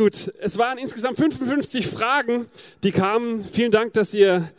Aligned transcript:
Gut, 0.00 0.32
es 0.40 0.56
waren 0.56 0.78
insgesamt 0.78 1.18
55 1.18 1.86
Fragen, 1.86 2.46
die 2.84 2.90
kamen. 2.90 3.44
Vielen 3.44 3.70
Dank, 3.70 3.92
dass 3.92 4.14
ihr 4.14 4.50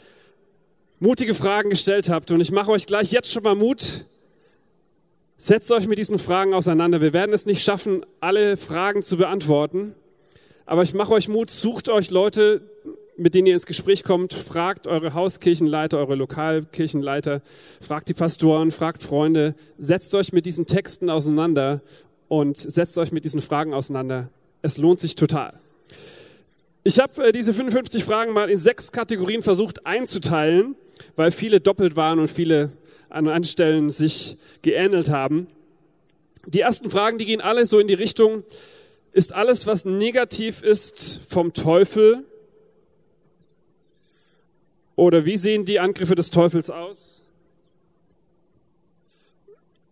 mutige 1.00 1.34
Fragen 1.34 1.72
gestellt 1.72 2.10
habt. 2.10 2.30
Und 2.30 2.42
ich 2.42 2.52
mache 2.52 2.70
euch 2.70 2.86
gleich 2.86 3.12
jetzt 3.12 3.32
schon 3.32 3.42
mal 3.42 3.56
Mut. 3.56 4.06
Setzt 5.38 5.72
euch 5.72 5.88
mit 5.88 5.98
diesen 5.98 6.20
Fragen 6.20 6.54
auseinander. 6.54 7.02
Wir 7.02 7.12
werden 7.12 7.34
es 7.34 7.48
nicht 7.48 7.64
schaffen, 7.64 8.06
alle 8.20 8.56
Fragen 8.56 9.02
zu 9.02 9.18
beantworten. 9.18 9.96
Aber 10.68 10.84
ich 10.84 10.94
mache 10.94 11.12
euch 11.12 11.28
Mut, 11.28 11.50
sucht 11.50 11.90
euch 11.90 12.12
Leute, 12.12 12.62
mit 13.18 13.34
denen 13.34 13.48
ihr 13.48 13.56
ins 13.56 13.66
Gespräch 13.66 14.04
kommt, 14.04 14.36
fragt 14.36 14.86
eure 14.86 15.16
Hauskirchenleiter, 15.16 15.98
eure 15.98 16.14
Lokalkirchenleiter, 16.14 17.42
fragt 17.82 18.10
die 18.10 18.14
Pastoren, 18.14 18.70
fragt 18.70 19.02
Freunde, 19.02 19.56
setzt 19.80 20.14
euch 20.14 20.34
mit 20.34 20.46
diesen 20.46 20.68
Texten 20.68 21.10
auseinander 21.10 21.82
und 22.28 22.60
setzt 22.60 23.00
euch 23.00 23.12
mit 23.12 23.26
diesen 23.26 23.42
Fragen 23.42 23.74
auseinander. 23.74 24.30
Es 24.62 24.78
lohnt 24.78 25.00
sich 25.00 25.16
total. 25.16 25.60
Ich 26.84 27.00
habe 27.00 27.28
äh, 27.28 27.32
diese 27.32 27.54
55 27.54 28.04
Fragen 28.04 28.34
mal 28.34 28.50
in 28.50 28.60
sechs 28.60 28.92
Kategorien 28.92 29.44
versucht 29.44 29.86
einzuteilen, 29.86 30.76
weil 31.16 31.32
viele 31.32 31.60
doppelt 31.60 31.96
waren 31.96 32.20
und 32.20 32.30
viele 32.30 32.72
an 33.10 33.28
anderen 33.28 33.44
Stellen 33.44 33.90
sich 33.90 34.38
geähnelt 34.62 35.10
haben. 35.10 35.48
Die 36.46 36.62
ersten 36.62 36.90
Fragen, 36.90 37.18
die 37.18 37.26
gehen 37.26 37.42
alle 37.42 37.66
so 37.66 37.78
in 37.80 37.88
die 37.88 37.94
Richtung, 37.94 38.44
ist 39.12 39.34
alles, 39.34 39.68
was 39.68 39.86
negativ 39.86 40.64
ist, 40.64 41.20
vom 41.28 41.54
Teufel? 41.54 42.24
Oder 44.96 45.26
wie 45.26 45.38
sehen 45.38 45.66
die 45.66 45.80
Angriffe 45.80 46.16
des 46.16 46.30
Teufels 46.30 46.70
aus? 46.70 47.22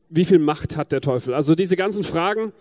Wie 0.10 0.26
viel 0.26 0.40
Macht 0.40 0.76
hat 0.76 0.92
der 0.92 1.02
Teufel? 1.02 1.34
Also 1.34 1.54
diese 1.54 1.76
ganzen 1.76 2.04
Fragen. 2.04 2.52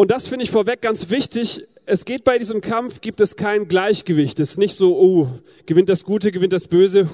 Und 0.00 0.12
das 0.12 0.28
finde 0.28 0.44
ich 0.44 0.52
vorweg 0.52 0.80
ganz 0.80 1.10
wichtig. 1.10 1.64
Es 1.84 2.04
geht 2.04 2.22
bei 2.22 2.38
diesem 2.38 2.60
Kampf, 2.60 3.00
gibt 3.00 3.20
es 3.20 3.34
kein 3.34 3.66
Gleichgewicht. 3.66 4.38
Es 4.38 4.52
ist 4.52 4.58
nicht 4.58 4.76
so, 4.76 4.96
oh, 4.96 5.28
gewinnt 5.66 5.88
das 5.88 6.04
Gute, 6.04 6.30
gewinnt 6.30 6.52
das 6.52 6.68
Böse, 6.68 7.08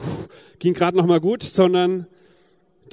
ging 0.58 0.74
gerade 0.74 0.94
noch 0.94 1.06
mal 1.06 1.18
gut, 1.18 1.42
sondern 1.42 2.06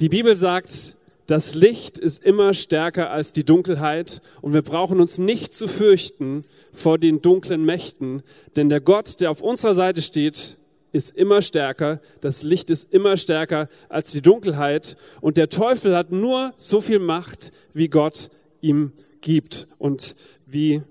die 0.00 0.08
Bibel 0.08 0.34
sagt, 0.34 0.94
das 1.26 1.54
Licht 1.54 1.98
ist 1.98 2.24
immer 2.24 2.54
stärker 2.54 3.10
als 3.10 3.34
die 3.34 3.44
Dunkelheit 3.44 4.22
und 4.40 4.54
wir 4.54 4.62
brauchen 4.62 4.98
uns 4.98 5.18
nicht 5.18 5.52
zu 5.52 5.68
fürchten 5.68 6.46
vor 6.72 6.96
den 6.96 7.20
dunklen 7.20 7.62
Mächten, 7.62 8.22
denn 8.56 8.70
der 8.70 8.80
Gott, 8.80 9.20
der 9.20 9.30
auf 9.30 9.42
unserer 9.42 9.74
Seite 9.74 10.00
steht, 10.00 10.56
ist 10.92 11.14
immer 11.14 11.42
stärker, 11.42 12.00
das 12.22 12.42
Licht 12.42 12.70
ist 12.70 12.90
immer 12.90 13.18
stärker 13.18 13.68
als 13.90 14.08
die 14.08 14.22
Dunkelheit 14.22 14.96
und 15.20 15.36
der 15.36 15.50
Teufel 15.50 15.94
hat 15.94 16.12
nur 16.12 16.54
so 16.56 16.80
viel 16.80 16.98
Macht, 16.98 17.52
wie 17.74 17.88
Gott 17.88 18.30
ihm 18.62 18.92
gibt 18.94 19.11
und 19.78 20.14
wie, 20.46 20.82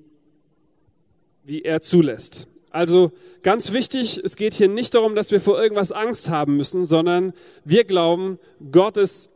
wie 1.44 1.62
er 1.62 1.82
zulässt. 1.82 2.48
Also 2.72 3.12
ganz 3.44 3.74
wichtig, 3.74 4.22
es 4.24 4.38
geht 4.38 4.54
hier 4.54 4.70
nicht 4.70 4.96
darum, 4.96 5.14
dass 5.14 5.32
wir 5.32 5.42
vor 5.42 5.62
irgendwas 5.62 5.92
Angst 5.92 6.30
haben 6.30 6.56
müssen, 6.56 6.86
sondern 6.86 7.34
wir 7.66 7.84
glauben, 7.84 8.40
Gott 8.72 8.98
ist 8.98 9.30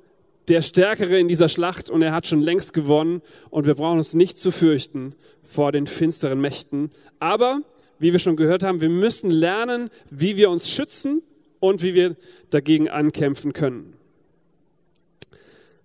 der 0.47 0.61
Stärkere 0.61 1.19
in 1.19 1.27
dieser 1.27 1.49
Schlacht 1.49 1.89
und 1.89 2.01
er 2.01 2.13
hat 2.13 2.27
schon 2.27 2.41
längst 2.41 2.73
gewonnen 2.73 3.21
und 3.49 3.65
wir 3.65 3.75
brauchen 3.75 3.97
uns 3.97 4.13
nicht 4.13 4.37
zu 4.37 4.51
fürchten 4.51 5.15
vor 5.43 5.71
den 5.71 5.87
finsteren 5.87 6.39
Mächten. 6.39 6.91
Aber 7.19 7.61
wie 7.99 8.13
wir 8.13 8.19
schon 8.19 8.35
gehört 8.37 8.63
haben, 8.63 8.81
wir 8.81 8.89
müssen 8.89 9.31
lernen, 9.31 9.89
wie 10.09 10.37
wir 10.37 10.49
uns 10.49 10.69
schützen 10.69 11.21
und 11.59 11.81
wie 11.81 11.93
wir 11.93 12.15
dagegen 12.51 12.89
ankämpfen 12.89 13.53
können. 13.53 13.94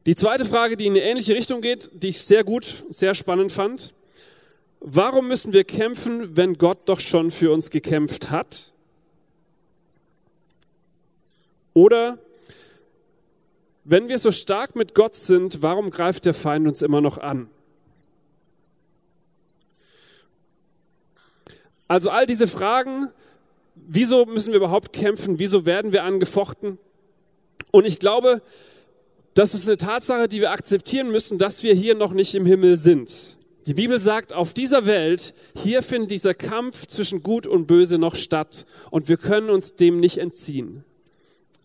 Die 0.07 0.15
zweite 0.15 0.45
Frage, 0.47 0.77
die 0.77 0.87
in 0.87 0.93
eine 0.93 1.03
ähnliche 1.03 1.35
Richtung 1.35 1.61
geht, 1.61 1.91
die 1.93 2.09
ich 2.09 2.23
sehr 2.23 2.43
gut, 2.43 2.85
sehr 2.89 3.15
spannend 3.15 3.53
fand. 3.53 3.93
Warum 4.81 5.29
müssen 5.29 5.53
wir 5.53 5.65
kämpfen, 5.65 6.37
wenn 6.37 6.55
Gott 6.55 6.89
doch 6.89 7.01
schon 7.01 7.31
für 7.31 7.53
uns 7.53 7.69
gekämpft 7.69 8.31
hat? 8.31 8.73
Oder 11.75 12.19
wenn 13.85 14.09
wir 14.09 14.19
so 14.19 14.33
stark 14.33 14.75
mit 14.75 14.95
Gott 14.95 15.17
sind, 15.17 15.63
warum 15.63 15.91
greift 15.91 16.25
der 16.25 16.35
Feind 16.35 16.67
uns 16.67 16.81
immer 16.81 17.03
noch 17.03 17.19
an? 17.19 17.51
Also 21.89 22.09
all 22.09 22.25
diese 22.25 22.47
Fragen, 22.47 23.09
wieso 23.75 24.25
müssen 24.25 24.53
wir 24.53 24.59
überhaupt 24.59 24.93
kämpfen? 24.93 25.39
Wieso 25.39 25.67
werden 25.67 25.93
wir 25.93 26.05
angefochten? 26.05 26.79
Und 27.71 27.85
ich 27.85 27.99
glaube, 27.99 28.43
das 29.35 29.55
ist 29.55 29.67
eine 29.69 29.77
Tatsache, 29.77 30.29
die 30.29 30.41
wir 30.41 30.51
akzeptieren 30.51 31.11
müssen, 31.11 31.39
dass 31.39 31.63
wir 31.63 31.75
hier 31.75 31.95
noch 31.95 32.13
nicht 32.13 32.35
im 32.35 32.47
Himmel 32.47 32.77
sind. 32.77 33.37
Die 33.67 33.75
Bibel 33.75 33.99
sagt, 33.99 34.33
auf 34.33 34.55
dieser 34.55 34.87
Welt, 34.87 35.35
hier 35.55 35.83
findet 35.83 36.11
dieser 36.11 36.35
Kampf 36.35 36.87
zwischen 36.87 37.23
Gut 37.23 37.47
und 37.47 37.67
Böse 37.67 37.99
noch 37.99 38.17
statt 38.17 38.67
und 38.91 39.09
wir 39.09 39.17
können 39.17 39.51
uns 39.51 39.77
dem 39.77 40.01
nicht 40.01 40.19
entziehen. 40.19 40.85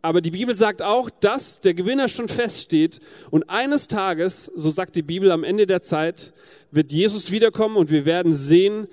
Aber 0.01 0.21
die 0.21 0.29
Bibel 0.29 0.53
sagt 0.53 0.83
auch, 0.83 1.09
dass 1.09 1.61
der 1.61 1.73
Gewinner 1.73 2.07
schon 2.09 2.27
feststeht 2.27 2.99
und 3.31 3.49
eines 3.49 3.87
Tages, 3.87 4.51
so 4.55 4.69
sagt 4.69 4.95
die 4.95 5.01
Bibel 5.01 5.31
am 5.31 5.43
Ende 5.43 5.65
der 5.65 5.81
Zeit, 5.81 6.33
wird 6.69 6.91
Jesus 6.91 7.31
wiederkommen 7.31 7.75
und 7.75 7.89
wir 7.89 8.05
werden 8.05 8.33
sehen, 8.33 8.87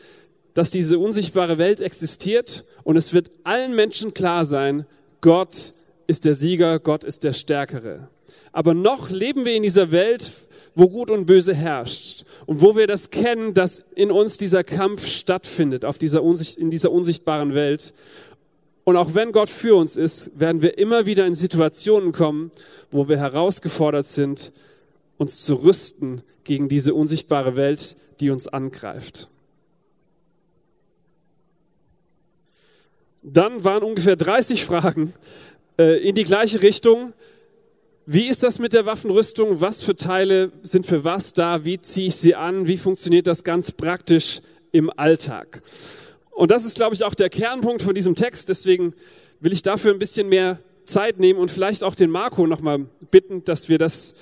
dass 0.54 0.70
diese 0.70 0.98
unsichtbare 0.98 1.58
Welt 1.58 1.80
existiert 1.80 2.64
und 2.82 2.96
es 2.96 3.12
wird 3.12 3.30
allen 3.44 3.74
Menschen 3.74 4.14
klar 4.14 4.46
sein, 4.46 4.86
Gott 5.20 5.74
ist 6.06 6.24
der 6.24 6.34
Sieger, 6.34 6.78
Gott 6.78 7.04
ist 7.04 7.24
der 7.24 7.34
Stärkere. 7.34 8.08
Aber 8.52 8.74
noch 8.74 9.10
leben 9.10 9.44
wir 9.44 9.54
in 9.54 9.62
dieser 9.62 9.90
Welt, 9.90 10.32
wo 10.74 10.88
Gut 10.88 11.10
und 11.10 11.26
Böse 11.26 11.54
herrscht 11.54 12.24
und 12.46 12.60
wo 12.60 12.76
wir 12.76 12.86
das 12.86 13.10
kennen, 13.10 13.54
dass 13.54 13.82
in 13.94 14.10
uns 14.10 14.38
dieser 14.38 14.64
Kampf 14.64 15.06
stattfindet 15.06 15.84
auf 15.84 15.98
dieser 15.98 16.22
Unsicht, 16.22 16.56
in 16.56 16.70
dieser 16.70 16.92
unsichtbaren 16.92 17.54
Welt. 17.54 17.92
Und 18.84 18.96
auch 18.96 19.14
wenn 19.14 19.32
Gott 19.32 19.48
für 19.48 19.76
uns 19.76 19.96
ist, 19.96 20.38
werden 20.38 20.62
wir 20.62 20.78
immer 20.78 21.06
wieder 21.06 21.26
in 21.26 21.34
Situationen 21.34 22.12
kommen, 22.12 22.50
wo 22.90 23.08
wir 23.08 23.18
herausgefordert 23.18 24.06
sind, 24.06 24.52
uns 25.18 25.44
zu 25.44 25.54
rüsten 25.54 26.22
gegen 26.44 26.68
diese 26.68 26.94
unsichtbare 26.94 27.56
Welt, 27.56 27.96
die 28.20 28.30
uns 28.30 28.48
angreift. 28.48 29.28
Dann 33.22 33.62
waren 33.62 33.84
ungefähr 33.84 34.16
30 34.16 34.64
Fragen 34.64 35.14
äh, 35.78 35.98
in 36.02 36.16
die 36.16 36.24
gleiche 36.24 36.60
Richtung. 36.60 37.12
Wie 38.04 38.26
ist 38.26 38.42
das 38.42 38.58
mit 38.58 38.72
der 38.72 38.84
Waffenrüstung? 38.84 39.60
Was 39.60 39.84
für 39.84 39.94
Teile 39.94 40.50
sind 40.62 40.86
für 40.86 41.04
was 41.04 41.34
da? 41.34 41.64
Wie 41.64 41.80
ziehe 41.80 42.08
ich 42.08 42.16
sie 42.16 42.34
an? 42.34 42.66
Wie 42.66 42.76
funktioniert 42.76 43.28
das 43.28 43.44
ganz 43.44 43.70
praktisch 43.70 44.40
im 44.72 44.90
Alltag? 44.90 45.62
Und 46.32 46.50
das 46.50 46.64
ist, 46.64 46.74
glaube 46.74 46.96
ich, 46.96 47.04
auch 47.04 47.14
der 47.14 47.30
Kernpunkt 47.30 47.80
von 47.80 47.94
diesem 47.94 48.16
Text. 48.16 48.48
Deswegen 48.48 48.94
will 49.38 49.52
ich 49.52 49.62
dafür 49.62 49.92
ein 49.92 50.00
bisschen 50.00 50.28
mehr 50.28 50.58
Zeit 50.84 51.20
nehmen 51.20 51.38
und 51.38 51.52
vielleicht 51.52 51.84
auch 51.84 51.94
den 51.94 52.10
Marco 52.10 52.44
nochmal 52.48 52.86
bitten, 53.12 53.44
dass 53.44 53.68
wir 53.68 53.78
das 53.78 54.14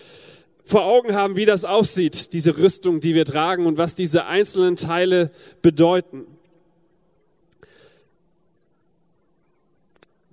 vor 0.62 0.84
Augen 0.84 1.14
haben, 1.14 1.36
wie 1.36 1.46
das 1.46 1.64
aussieht, 1.64 2.34
diese 2.34 2.58
Rüstung, 2.58 3.00
die 3.00 3.14
wir 3.14 3.24
tragen 3.24 3.64
und 3.64 3.78
was 3.78 3.96
diese 3.96 4.26
einzelnen 4.26 4.76
Teile 4.76 5.30
bedeuten. 5.62 6.26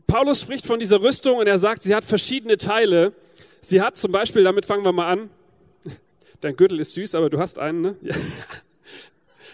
Paulus 0.06 0.41
spricht 0.41 0.66
von 0.66 0.80
dieser 0.80 1.02
Rüstung 1.02 1.38
und 1.38 1.47
er 1.47 1.59
sagt, 1.59 1.84
sie 1.84 1.96
hat 1.96 2.03
verschiedene 2.03 2.57
Teile. 2.57 3.13
Sie 3.67 3.81
hat 3.81 3.97
zum 3.97 4.11
Beispiel, 4.11 4.44
damit 4.44 4.66
fangen 4.66 4.85
wir 4.85 4.91
mal 4.91 5.11
an. 5.11 5.29
Dein 6.41 6.55
Gürtel 6.55 6.79
ist 6.79 6.94
süß, 6.94 7.16
aber 7.16 7.29
du 7.29 7.39
hast 7.39 7.59
einen, 7.59 7.81
ne? 7.81 7.95
Ja. 8.01 8.16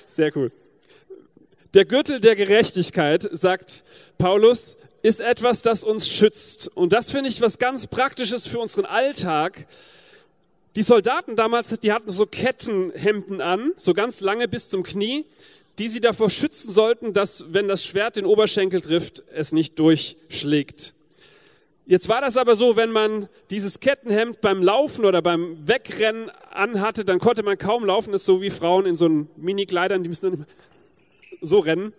Sehr 0.07 0.35
cool. 0.35 0.51
Der 1.73 1.85
Gürtel 1.85 2.19
der 2.19 2.35
Gerechtigkeit, 2.35 3.27
sagt 3.31 3.83
Paulus, 4.19 4.77
ist 5.01 5.19
etwas, 5.19 5.63
das 5.63 5.83
uns 5.83 6.07
schützt. 6.07 6.67
Und 6.75 6.93
das 6.93 7.09
finde 7.09 7.29
ich 7.29 7.41
was 7.41 7.57
ganz 7.57 7.87
Praktisches 7.87 8.45
für 8.45 8.59
unseren 8.59 8.85
Alltag. 8.85 9.65
Die 10.75 10.83
Soldaten 10.83 11.35
damals, 11.35 11.69
die 11.79 11.91
hatten 11.91 12.11
so 12.11 12.27
Kettenhemden 12.27 13.41
an, 13.41 13.71
so 13.77 13.93
ganz 13.93 14.21
lange 14.21 14.47
bis 14.47 14.69
zum 14.69 14.83
Knie 14.83 15.25
die 15.79 15.87
sie 15.87 16.01
davor 16.01 16.29
schützen 16.29 16.71
sollten, 16.71 17.13
dass, 17.13 17.45
wenn 17.51 17.67
das 17.67 17.83
Schwert 17.83 18.15
den 18.15 18.25
Oberschenkel 18.25 18.81
trifft, 18.81 19.23
es 19.33 19.51
nicht 19.51 19.79
durchschlägt. 19.79 20.93
Jetzt 21.85 22.07
war 22.07 22.21
das 22.21 22.37
aber 22.37 22.55
so, 22.55 22.77
wenn 22.77 22.91
man 22.91 23.27
dieses 23.51 23.81
Kettenhemd 23.81 24.39
beim 24.39 24.63
Laufen 24.63 25.03
oder 25.03 25.21
beim 25.21 25.67
Wegrennen 25.67 26.31
anhatte, 26.51 27.03
dann 27.03 27.19
konnte 27.19 27.43
man 27.43 27.57
kaum 27.57 27.83
laufen. 27.83 28.13
Das 28.13 28.21
ist 28.21 28.25
so 28.25 28.41
wie 28.41 28.49
Frauen 28.49 28.85
in 28.85 28.95
so 28.95 29.05
einen 29.05 29.29
Mini-Kleidern, 29.35 30.01
die 30.01 30.09
müssen 30.09 30.31
dann 30.31 30.45
so 31.41 31.59
rennen. 31.59 31.93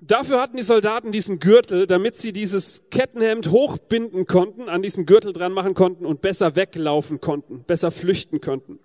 Dafür 0.00 0.40
hatten 0.40 0.56
die 0.56 0.64
Soldaten 0.64 1.12
diesen 1.12 1.38
Gürtel, 1.38 1.86
damit 1.86 2.16
sie 2.16 2.32
dieses 2.32 2.90
Kettenhemd 2.90 3.52
hochbinden 3.52 4.26
konnten, 4.26 4.68
an 4.68 4.82
diesen 4.82 5.06
Gürtel 5.06 5.32
dran 5.32 5.52
machen 5.52 5.74
konnten 5.74 6.04
und 6.04 6.20
besser 6.20 6.56
weglaufen 6.56 7.20
konnten, 7.20 7.62
besser 7.62 7.92
flüchten 7.92 8.40
konnten. 8.40 8.80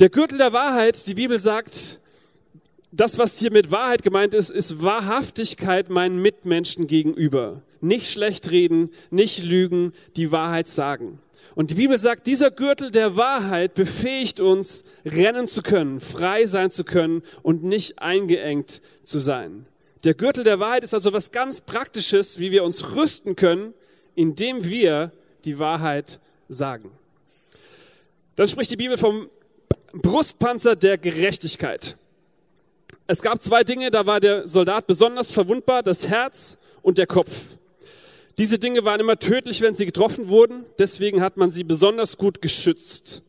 Der 0.00 0.08
Gürtel 0.08 0.38
der 0.38 0.52
Wahrheit, 0.52 1.06
die 1.06 1.14
Bibel 1.14 1.38
sagt, 1.38 2.00
das, 2.90 3.16
was 3.18 3.38
hier 3.38 3.52
mit 3.52 3.70
Wahrheit 3.70 4.02
gemeint 4.02 4.34
ist, 4.34 4.50
ist 4.50 4.82
Wahrhaftigkeit 4.82 5.88
meinen 5.88 6.20
Mitmenschen 6.20 6.88
gegenüber. 6.88 7.62
Nicht 7.80 8.10
schlecht 8.10 8.50
reden, 8.50 8.90
nicht 9.10 9.44
lügen, 9.44 9.92
die 10.16 10.32
Wahrheit 10.32 10.68
sagen. 10.68 11.20
Und 11.54 11.70
die 11.70 11.74
Bibel 11.74 11.98
sagt, 11.98 12.26
dieser 12.26 12.50
Gürtel 12.50 12.90
der 12.90 13.16
Wahrheit 13.16 13.74
befähigt 13.74 14.40
uns, 14.40 14.84
rennen 15.04 15.46
zu 15.46 15.62
können, 15.62 16.00
frei 16.00 16.46
sein 16.46 16.70
zu 16.70 16.84
können 16.84 17.22
und 17.42 17.64
nicht 17.64 18.00
eingeengt 18.00 18.80
zu 19.02 19.20
sein. 19.20 19.66
Der 20.04 20.14
Gürtel 20.14 20.44
der 20.44 20.60
Wahrheit 20.60 20.84
ist 20.84 20.94
also 20.94 21.12
was 21.12 21.32
ganz 21.32 21.60
Praktisches, 21.60 22.38
wie 22.38 22.50
wir 22.52 22.64
uns 22.64 22.94
rüsten 22.94 23.34
können, 23.34 23.74
indem 24.14 24.64
wir 24.64 25.12
die 25.44 25.58
Wahrheit 25.58 26.20
sagen. 26.48 26.90
Dann 28.36 28.46
spricht 28.46 28.70
die 28.70 28.76
Bibel 28.76 28.96
vom 28.96 29.28
Brustpanzer 29.92 30.76
der 30.76 30.98
Gerechtigkeit. 30.98 31.96
Es 33.06 33.22
gab 33.22 33.42
zwei 33.42 33.64
Dinge, 33.64 33.90
da 33.90 34.06
war 34.06 34.20
der 34.20 34.46
Soldat 34.46 34.86
besonders 34.86 35.30
verwundbar, 35.30 35.82
das 35.82 36.08
Herz 36.08 36.58
und 36.82 36.98
der 36.98 37.06
Kopf. 37.06 37.57
Diese 38.38 38.58
Dinge 38.58 38.84
waren 38.84 39.00
immer 39.00 39.18
tödlich, 39.18 39.60
wenn 39.60 39.74
sie 39.74 39.86
getroffen 39.86 40.28
wurden, 40.28 40.64
deswegen 40.78 41.20
hat 41.20 41.36
man 41.36 41.50
sie 41.50 41.64
besonders 41.64 42.16
gut 42.16 42.40
geschützt. 42.40 43.22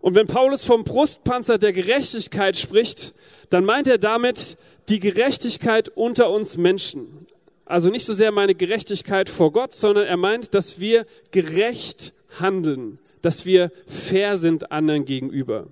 Und 0.00 0.14
wenn 0.14 0.26
Paulus 0.26 0.64
vom 0.64 0.84
Brustpanzer 0.84 1.58
der 1.58 1.72
Gerechtigkeit 1.72 2.56
spricht, 2.56 3.14
dann 3.50 3.64
meint 3.64 3.88
er 3.88 3.98
damit 3.98 4.56
die 4.88 5.00
Gerechtigkeit 5.00 5.88
unter 5.88 6.30
uns 6.30 6.56
Menschen. 6.56 7.26
Also 7.64 7.88
nicht 7.88 8.06
so 8.06 8.14
sehr 8.14 8.32
meine 8.32 8.54
Gerechtigkeit 8.54 9.28
vor 9.28 9.52
Gott, 9.52 9.74
sondern 9.74 10.06
er 10.06 10.16
meint, 10.16 10.54
dass 10.54 10.80
wir 10.80 11.06
gerecht 11.30 12.12
handeln, 12.38 12.98
dass 13.22 13.44
wir 13.44 13.70
fair 13.86 14.38
sind 14.38 14.72
anderen 14.72 15.04
gegenüber 15.04 15.68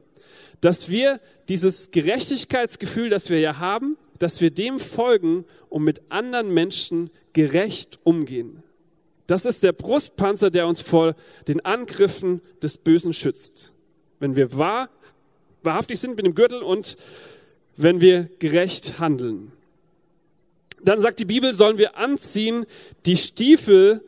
dass 0.61 0.91
wir 0.91 1.21
dieses 1.49 1.91
Gerechtigkeitsgefühl, 1.91 3.11
das 3.11 3.31
wir 3.31 3.41
ja 3.41 3.59
haben, 3.59 3.97
dass 4.19 4.41
wir 4.41 4.51
dem 4.51 4.79
folgen 4.79 5.45
und 5.69 5.85
mit 5.85 6.03
anderen 6.11 6.53
Menschen 6.53 7.11
gerecht 7.33 7.99
umgehen. 8.05 8.63
Das 9.27 9.45
ist 9.45 9.63
der 9.63 9.73
Brustpanzer, 9.73 10.51
der 10.51 10.67
uns 10.67 10.81
vor 10.81 11.15
den 11.47 11.65
Angriffen 11.65 12.41
des 12.63 12.79
Bösen 12.79 13.13
schützt. 13.13 13.73
Wenn 14.19 14.35
wir 14.35 14.57
wahr, 14.57 14.89
wahrhaftig 15.63 16.01
sind 16.01 16.17
mit 16.17 16.27
dem 16.27 16.35
Gürtel 16.35 16.63
und 16.63 16.97
wenn 17.77 18.01
wir 18.01 18.29
gerecht 18.39 18.99
handeln. 18.99 19.53
Dann 20.83 20.99
sagt 20.99 21.19
die 21.19 21.25
Bibel, 21.25 21.55
sollen 21.55 21.79
wir 21.79 21.97
anziehen 21.97 22.67
die 23.07 23.17
Stiefel 23.17 24.03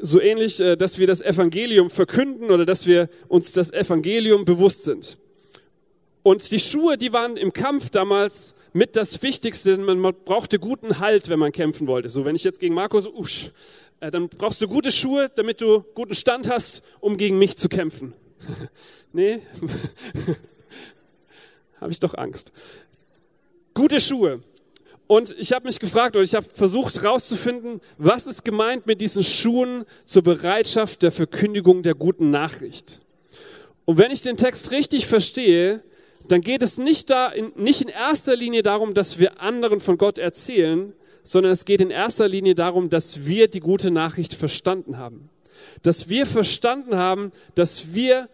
so 0.00 0.20
ähnlich, 0.20 0.60
äh, 0.60 0.76
dass 0.76 0.98
wir 0.98 1.06
das 1.06 1.20
Evangelium 1.20 1.90
verkünden 1.90 2.50
oder 2.50 2.66
dass 2.66 2.86
wir 2.86 3.08
uns 3.28 3.52
das 3.52 3.72
Evangelium 3.72 4.44
bewusst 4.44 4.84
sind. 4.84 5.16
Und 6.28 6.52
die 6.52 6.58
Schuhe, 6.58 6.98
die 6.98 7.14
waren 7.14 7.38
im 7.38 7.54
Kampf 7.54 7.88
damals 7.88 8.52
mit 8.74 8.96
das 8.96 9.22
Wichtigste. 9.22 9.78
Man 9.78 10.02
brauchte 10.26 10.58
guten 10.58 10.98
Halt, 10.98 11.30
wenn 11.30 11.38
man 11.38 11.52
kämpfen 11.52 11.86
wollte. 11.86 12.10
So, 12.10 12.26
wenn 12.26 12.36
ich 12.36 12.44
jetzt 12.44 12.60
gegen 12.60 12.74
Marco 12.74 13.00
so, 13.00 13.14
usch, 13.14 13.50
äh, 14.00 14.10
dann 14.10 14.28
brauchst 14.28 14.60
du 14.60 14.68
gute 14.68 14.92
Schuhe, 14.92 15.30
damit 15.36 15.62
du 15.62 15.84
guten 15.94 16.14
Stand 16.14 16.50
hast, 16.50 16.82
um 17.00 17.16
gegen 17.16 17.38
mich 17.38 17.56
zu 17.56 17.70
kämpfen. 17.70 18.12
nee, 19.14 19.38
habe 21.80 21.92
ich 21.92 21.98
doch 21.98 22.12
Angst. 22.12 22.52
Gute 23.72 23.98
Schuhe. 23.98 24.42
Und 25.06 25.34
ich 25.38 25.54
habe 25.54 25.66
mich 25.66 25.80
gefragt 25.80 26.14
oder 26.14 26.24
ich 26.24 26.34
habe 26.34 26.46
versucht 26.52 27.00
herauszufinden, 27.00 27.80
was 27.96 28.26
ist 28.26 28.44
gemeint 28.44 28.86
mit 28.86 29.00
diesen 29.00 29.22
Schuhen 29.22 29.86
zur 30.04 30.24
Bereitschaft 30.24 31.02
der 31.02 31.10
Verkündigung 31.10 31.82
der 31.82 31.94
guten 31.94 32.28
Nachricht. 32.28 33.00
Und 33.86 33.96
wenn 33.96 34.10
ich 34.10 34.20
den 34.20 34.36
Text 34.36 34.72
richtig 34.72 35.06
verstehe, 35.06 35.82
dann 36.28 36.40
geht 36.40 36.62
es 36.62 36.78
nicht, 36.78 37.10
da 37.10 37.28
in, 37.28 37.52
nicht 37.56 37.80
in 37.80 37.88
erster 37.88 38.36
Linie 38.36 38.62
darum, 38.62 38.94
dass 38.94 39.18
wir 39.18 39.40
anderen 39.40 39.80
von 39.80 39.98
Gott 39.98 40.18
erzählen, 40.18 40.92
sondern 41.24 41.52
es 41.52 41.64
geht 41.64 41.80
in 41.80 41.90
erster 41.90 42.28
Linie 42.28 42.54
darum, 42.54 42.88
dass 42.88 43.26
wir 43.26 43.48
die 43.48 43.60
gute 43.60 43.90
Nachricht 43.90 44.34
verstanden 44.34 44.98
haben. 44.98 45.28
Dass 45.82 46.08
wir 46.08 46.24
verstanden 46.26 46.96
haben, 46.96 47.32
dass 47.54 47.94
wir 47.94 48.28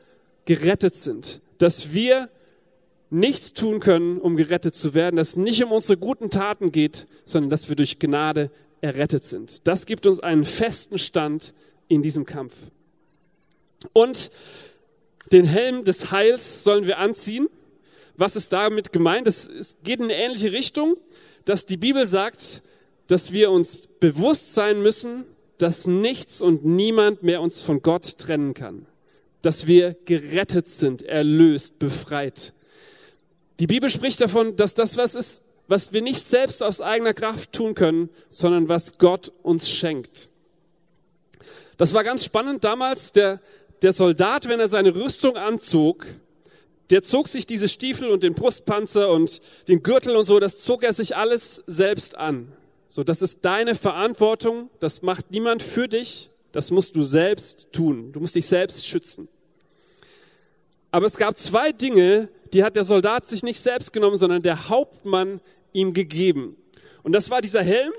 gerettet 0.44 0.94
sind. 0.94 1.40
Dass 1.58 1.92
wir 1.92 2.28
nichts 3.10 3.52
tun 3.52 3.80
können, 3.80 4.18
um 4.18 4.36
gerettet 4.36 4.74
zu 4.74 4.94
werden, 4.94 5.16
dass 5.16 5.30
es 5.30 5.36
nicht 5.36 5.62
um 5.62 5.72
unsere 5.72 5.96
guten 5.96 6.30
Taten 6.30 6.72
geht, 6.72 7.06
sondern 7.24 7.50
dass 7.50 7.68
wir 7.68 7.76
durch 7.76 7.98
Gnade 7.98 8.50
errettet 8.80 9.24
sind. 9.24 9.66
Das 9.66 9.86
gibt 9.86 10.06
uns 10.06 10.20
einen 10.20 10.44
festen 10.44 10.98
Stand 10.98 11.54
in 11.88 12.02
diesem 12.02 12.26
Kampf. 12.26 12.54
Und 13.92 14.30
den 15.32 15.44
Helm 15.44 15.84
des 15.84 16.10
Heils 16.10 16.64
sollen 16.64 16.86
wir 16.86 16.98
anziehen. 16.98 17.48
Was 18.16 18.36
ist 18.36 18.52
damit 18.52 18.92
gemeint? 18.92 19.26
Es 19.26 19.76
geht 19.82 19.98
in 19.98 20.04
eine 20.04 20.16
ähnliche 20.16 20.52
Richtung, 20.52 20.96
dass 21.44 21.66
die 21.66 21.76
Bibel 21.76 22.06
sagt, 22.06 22.62
dass 23.06 23.32
wir 23.32 23.50
uns 23.50 23.88
bewusst 24.00 24.54
sein 24.54 24.82
müssen, 24.82 25.24
dass 25.58 25.86
nichts 25.86 26.40
und 26.40 26.64
niemand 26.64 27.22
mehr 27.22 27.40
uns 27.40 27.60
von 27.60 27.82
Gott 27.82 28.18
trennen 28.18 28.54
kann. 28.54 28.86
Dass 29.42 29.66
wir 29.66 29.94
gerettet 30.04 30.68
sind, 30.68 31.02
erlöst, 31.02 31.78
befreit. 31.78 32.52
Die 33.60 33.66
Bibel 33.66 33.88
spricht 33.90 34.20
davon, 34.20 34.56
dass 34.56 34.74
das 34.74 34.96
was 34.96 35.14
ist, 35.14 35.42
was 35.68 35.92
wir 35.92 36.02
nicht 36.02 36.22
selbst 36.22 36.62
aus 36.62 36.80
eigener 36.80 37.14
Kraft 37.14 37.52
tun 37.52 37.74
können, 37.74 38.10
sondern 38.28 38.68
was 38.68 38.98
Gott 38.98 39.32
uns 39.42 39.70
schenkt. 39.70 40.30
Das 41.76 41.94
war 41.94 42.04
ganz 42.04 42.24
spannend 42.24 42.64
damals. 42.64 43.12
Der, 43.12 43.40
der 43.82 43.92
Soldat, 43.92 44.48
wenn 44.48 44.60
er 44.60 44.68
seine 44.68 44.94
Rüstung 44.94 45.36
anzog, 45.36 46.06
der 46.90 47.02
zog 47.02 47.28
sich 47.28 47.46
diese 47.46 47.68
Stiefel 47.68 48.10
und 48.10 48.22
den 48.22 48.34
Brustpanzer 48.34 49.10
und 49.10 49.40
den 49.68 49.82
Gürtel 49.82 50.16
und 50.16 50.24
so, 50.24 50.38
das 50.38 50.58
zog 50.58 50.82
er 50.82 50.92
sich 50.92 51.16
alles 51.16 51.62
selbst 51.66 52.16
an. 52.16 52.52
So, 52.88 53.02
das 53.02 53.22
ist 53.22 53.44
deine 53.44 53.74
Verantwortung, 53.74 54.70
das 54.80 55.02
macht 55.02 55.30
niemand 55.30 55.62
für 55.62 55.88
dich, 55.88 56.30
das 56.52 56.70
musst 56.70 56.94
du 56.94 57.02
selbst 57.02 57.72
tun. 57.72 58.12
Du 58.12 58.20
musst 58.20 58.36
dich 58.36 58.46
selbst 58.46 58.86
schützen. 58.86 59.28
Aber 60.92 61.06
es 61.06 61.16
gab 61.16 61.36
zwei 61.36 61.72
Dinge, 61.72 62.28
die 62.52 62.62
hat 62.62 62.76
der 62.76 62.84
Soldat 62.84 63.26
sich 63.26 63.42
nicht 63.42 63.58
selbst 63.58 63.92
genommen, 63.92 64.16
sondern 64.16 64.42
der 64.42 64.68
Hauptmann 64.68 65.40
ihm 65.72 65.92
gegeben. 65.92 66.56
Und 67.02 67.12
das 67.12 67.30
war 67.30 67.40
dieser 67.40 67.64
Helm 67.64 67.92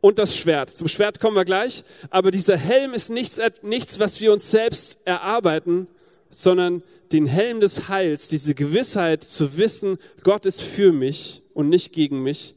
und 0.00 0.18
das 0.18 0.34
Schwert. 0.36 0.70
Zum 0.70 0.88
Schwert 0.88 1.20
kommen 1.20 1.36
wir 1.36 1.44
gleich. 1.44 1.84
Aber 2.08 2.30
dieser 2.30 2.56
Helm 2.56 2.94
ist 2.94 3.10
nichts, 3.10 3.38
nichts, 3.60 3.98
was 3.98 4.20
wir 4.22 4.32
uns 4.32 4.50
selbst 4.50 5.00
erarbeiten, 5.04 5.86
sondern 6.30 6.82
den 7.12 7.26
Helm 7.26 7.60
des 7.60 7.88
Heils, 7.88 8.28
diese 8.28 8.54
Gewissheit 8.54 9.24
zu 9.24 9.56
wissen, 9.56 9.98
Gott 10.22 10.46
ist 10.46 10.62
für 10.62 10.92
mich 10.92 11.42
und 11.54 11.68
nicht 11.68 11.92
gegen 11.92 12.22
mich. 12.22 12.54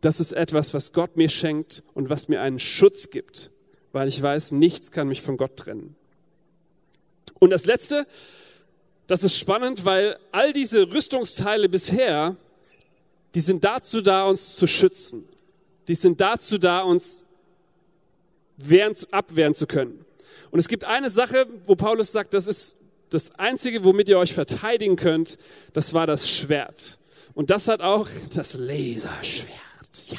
Das 0.00 0.20
ist 0.20 0.32
etwas, 0.32 0.74
was 0.74 0.92
Gott 0.92 1.16
mir 1.16 1.30
schenkt 1.30 1.82
und 1.94 2.10
was 2.10 2.28
mir 2.28 2.42
einen 2.42 2.58
Schutz 2.58 3.08
gibt, 3.08 3.50
weil 3.92 4.06
ich 4.08 4.20
weiß, 4.20 4.52
nichts 4.52 4.90
kann 4.90 5.08
mich 5.08 5.22
von 5.22 5.38
Gott 5.38 5.56
trennen. 5.56 5.96
Und 7.38 7.50
das 7.50 7.64
Letzte, 7.64 8.06
das 9.06 9.24
ist 9.24 9.38
spannend, 9.38 9.86
weil 9.86 10.18
all 10.32 10.52
diese 10.52 10.92
Rüstungsteile 10.92 11.70
bisher, 11.70 12.36
die 13.34 13.40
sind 13.40 13.64
dazu 13.64 14.02
da, 14.02 14.26
uns 14.26 14.56
zu 14.56 14.66
schützen. 14.66 15.26
Die 15.88 15.94
sind 15.94 16.20
dazu 16.20 16.58
da, 16.58 16.82
uns 16.82 17.24
wehren, 18.56 18.94
abwehren 19.10 19.54
zu 19.54 19.66
können. 19.66 20.04
Und 20.50 20.58
es 20.58 20.68
gibt 20.68 20.84
eine 20.84 21.10
Sache, 21.10 21.46
wo 21.64 21.74
Paulus 21.74 22.12
sagt, 22.12 22.34
das 22.34 22.46
ist 22.46 22.78
das 23.14 23.34
Einzige, 23.36 23.84
womit 23.84 24.08
ihr 24.08 24.18
euch 24.18 24.34
verteidigen 24.34 24.96
könnt, 24.96 25.38
das 25.72 25.94
war 25.94 26.06
das 26.06 26.28
Schwert. 26.28 26.98
Und 27.34 27.50
das 27.50 27.68
hat 27.68 27.80
auch 27.80 28.08
das 28.34 28.54
Laserschwert. 28.54 29.48
Ja. 30.08 30.18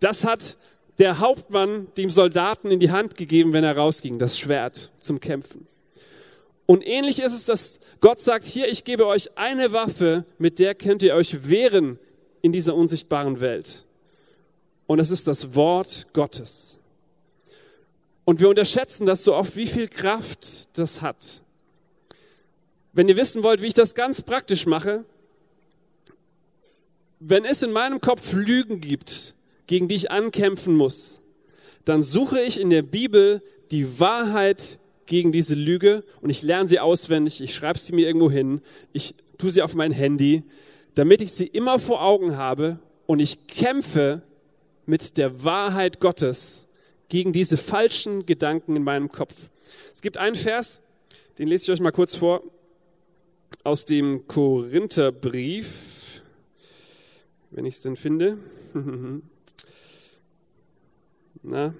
Das 0.00 0.24
hat 0.24 0.56
der 0.98 1.18
Hauptmann 1.18 1.88
dem 1.96 2.10
Soldaten 2.10 2.70
in 2.70 2.80
die 2.80 2.90
Hand 2.90 3.16
gegeben, 3.16 3.52
wenn 3.52 3.64
er 3.64 3.76
rausging, 3.76 4.18
das 4.18 4.38
Schwert 4.38 4.92
zum 4.98 5.20
Kämpfen. 5.20 5.66
Und 6.66 6.84
ähnlich 6.86 7.20
ist 7.20 7.32
es, 7.32 7.44
dass 7.44 7.80
Gott 8.00 8.20
sagt, 8.20 8.44
hier, 8.44 8.68
ich 8.68 8.84
gebe 8.84 9.06
euch 9.06 9.38
eine 9.38 9.72
Waffe, 9.72 10.24
mit 10.38 10.58
der 10.58 10.74
könnt 10.74 11.02
ihr 11.02 11.14
euch 11.14 11.48
wehren 11.48 11.98
in 12.42 12.52
dieser 12.52 12.74
unsichtbaren 12.74 13.40
Welt. 13.40 13.84
Und 14.86 14.98
es 14.98 15.10
ist 15.10 15.26
das 15.26 15.54
Wort 15.54 16.08
Gottes. 16.12 16.80
Und 18.24 18.40
wir 18.40 18.48
unterschätzen 18.48 19.06
das 19.06 19.22
so 19.22 19.34
oft, 19.34 19.56
wie 19.56 19.68
viel 19.68 19.88
Kraft 19.88 20.76
das 20.76 21.02
hat. 21.02 21.42
Wenn 22.96 23.10
ihr 23.10 23.16
wissen 23.18 23.42
wollt, 23.42 23.60
wie 23.60 23.66
ich 23.66 23.74
das 23.74 23.94
ganz 23.94 24.22
praktisch 24.22 24.64
mache, 24.64 25.04
wenn 27.20 27.44
es 27.44 27.62
in 27.62 27.70
meinem 27.70 28.00
Kopf 28.00 28.32
Lügen 28.32 28.80
gibt, 28.80 29.34
gegen 29.66 29.86
die 29.86 29.96
ich 29.96 30.10
ankämpfen 30.10 30.74
muss, 30.74 31.20
dann 31.84 32.02
suche 32.02 32.40
ich 32.40 32.58
in 32.58 32.70
der 32.70 32.80
Bibel 32.80 33.42
die 33.70 34.00
Wahrheit 34.00 34.78
gegen 35.04 35.30
diese 35.30 35.54
Lüge 35.54 36.04
und 36.22 36.30
ich 36.30 36.40
lerne 36.40 36.70
sie 36.70 36.80
auswendig, 36.80 37.42
ich 37.42 37.54
schreibe 37.54 37.78
sie 37.78 37.94
mir 37.94 38.06
irgendwo 38.06 38.30
hin, 38.30 38.62
ich 38.94 39.14
tue 39.36 39.50
sie 39.50 39.60
auf 39.60 39.74
mein 39.74 39.92
Handy, 39.92 40.42
damit 40.94 41.20
ich 41.20 41.32
sie 41.32 41.46
immer 41.46 41.78
vor 41.78 42.02
Augen 42.02 42.38
habe 42.38 42.78
und 43.04 43.20
ich 43.20 43.46
kämpfe 43.46 44.22
mit 44.86 45.18
der 45.18 45.44
Wahrheit 45.44 46.00
Gottes 46.00 46.68
gegen 47.10 47.34
diese 47.34 47.58
falschen 47.58 48.24
Gedanken 48.24 48.74
in 48.74 48.84
meinem 48.84 49.10
Kopf. 49.10 49.34
Es 49.92 50.00
gibt 50.00 50.16
einen 50.16 50.34
Vers, 50.34 50.80
den 51.38 51.46
lese 51.46 51.64
ich 51.64 51.70
euch 51.72 51.80
mal 51.80 51.92
kurz 51.92 52.14
vor, 52.14 52.42
aus 53.66 53.84
dem 53.84 54.26
Korintherbrief, 54.28 56.22
wenn 57.50 57.66
ich 57.66 57.74
es 57.74 57.82
denn 57.82 57.96
finde. 57.96 58.38
Na, 61.42 61.74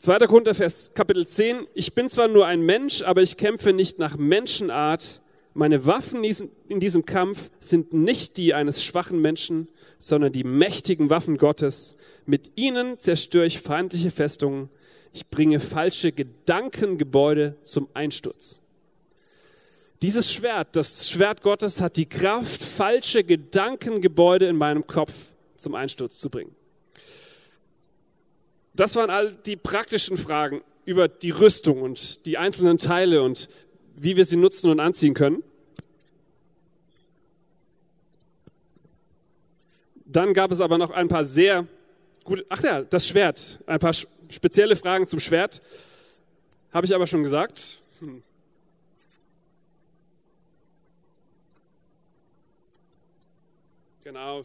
2. 0.00 0.18
Korinther, 0.26 0.54
Vers 0.54 0.92
Kapitel 0.92 1.26
10. 1.26 1.66
Ich 1.72 1.94
bin 1.94 2.10
zwar 2.10 2.28
nur 2.28 2.44
ein 2.44 2.60
Mensch, 2.60 3.00
aber 3.00 3.22
ich 3.22 3.38
kämpfe 3.38 3.72
nicht 3.72 3.98
nach 3.98 4.18
Menschenart. 4.18 5.22
Meine 5.54 5.86
Waffen 5.86 6.22
in 6.22 6.78
diesem 6.78 7.06
Kampf 7.06 7.48
sind 7.60 7.94
nicht 7.94 8.36
die 8.36 8.52
eines 8.52 8.84
schwachen 8.84 9.18
Menschen, 9.22 9.68
sondern 9.98 10.30
die 10.30 10.44
mächtigen 10.44 11.08
Waffen 11.08 11.38
Gottes. 11.38 11.96
Mit 12.26 12.52
ihnen 12.56 12.98
zerstöre 12.98 13.46
ich 13.46 13.60
feindliche 13.60 14.10
Festungen. 14.10 14.68
Ich 15.14 15.30
bringe 15.30 15.58
falsche 15.58 16.12
Gedankengebäude 16.12 17.56
zum 17.62 17.88
Einsturz. 17.94 18.60
Dieses 20.02 20.32
Schwert, 20.32 20.76
das 20.76 21.10
Schwert 21.10 21.42
Gottes, 21.42 21.80
hat 21.80 21.96
die 21.96 22.06
Kraft, 22.06 22.62
falsche 22.62 23.24
Gedankengebäude 23.24 24.46
in 24.46 24.56
meinem 24.56 24.86
Kopf 24.86 25.12
zum 25.56 25.74
Einsturz 25.74 26.20
zu 26.20 26.30
bringen. 26.30 26.54
Das 28.74 28.96
waren 28.96 29.10
all 29.10 29.34
die 29.46 29.56
praktischen 29.56 30.16
Fragen 30.16 30.62
über 30.84 31.08
die 31.08 31.30
Rüstung 31.30 31.80
und 31.80 32.26
die 32.26 32.36
einzelnen 32.38 32.78
Teile 32.78 33.22
und 33.22 33.48
wie 33.96 34.16
wir 34.16 34.24
sie 34.24 34.36
nutzen 34.36 34.70
und 34.70 34.80
anziehen 34.80 35.14
können. 35.14 35.42
Dann 40.04 40.34
gab 40.34 40.52
es 40.52 40.60
aber 40.60 40.76
noch 40.78 40.90
ein 40.90 41.08
paar 41.08 41.24
sehr 41.24 41.66
gute, 42.24 42.44
ach 42.48 42.62
ja, 42.62 42.82
das 42.82 43.08
Schwert, 43.08 43.60
ein 43.66 43.78
paar 43.78 43.94
spezielle 44.28 44.76
Fragen 44.76 45.06
zum 45.06 45.20
Schwert. 45.20 45.62
Habe 46.72 46.86
ich 46.86 46.94
aber 46.94 47.06
schon 47.06 47.22
gesagt. 47.22 47.78
Hm. 48.00 48.22
Genau, 54.14 54.44